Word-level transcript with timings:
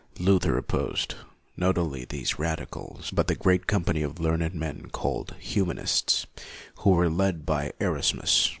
Luther 0.17 0.57
opposed, 0.57 1.13
not 1.55 1.77
only 1.77 2.05
these 2.05 2.39
radicals, 2.39 3.11
but 3.11 3.27
the 3.27 3.35
great 3.35 3.67
company 3.67 4.01
of 4.01 4.19
learned 4.19 4.55
men 4.55 4.89
called 4.89 5.35
Humanists, 5.37 6.25
who 6.77 6.89
were 6.89 7.07
led 7.07 7.45
by 7.45 7.71
Erasmus. 7.79 8.49